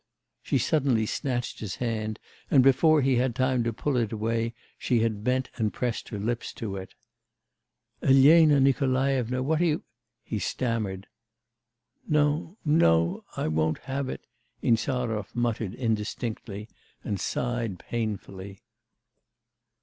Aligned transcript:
She 0.41 0.57
suddenly 0.57 1.05
snatched 1.05 1.59
his 1.59 1.75
hand, 1.75 2.17
and 2.49 2.63
before 2.63 3.03
he 3.03 3.17
had 3.17 3.35
time 3.35 3.63
to 3.63 3.71
pull 3.71 3.97
it 3.97 4.11
away, 4.11 4.55
she 4.79 5.01
had 5.01 5.23
bent 5.23 5.51
and 5.57 5.71
pressed 5.71 6.09
her 6.09 6.17
lips 6.17 6.53
to 6.53 6.75
it. 6.75 6.95
'Elena 8.01 8.59
Nikolaevna, 8.59 9.43
what 9.43 9.61
are 9.61 9.65
you' 9.65 9.83
he 10.23 10.39
stammered. 10.39 11.05
'No 12.09 12.57
no 12.65 13.25
I 13.37 13.47
won't 13.47 13.77
have 13.83 14.09
it' 14.09 14.25
Insarov 14.63 15.35
muttered 15.35 15.75
indistinctly, 15.75 16.67
and 17.03 17.19
sighed 17.19 17.77
painfully. 17.77 18.63